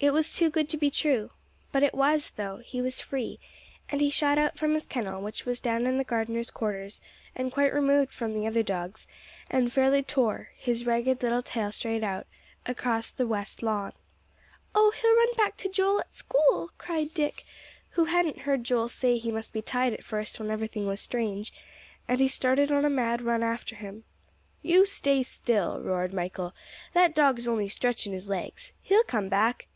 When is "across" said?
12.64-13.10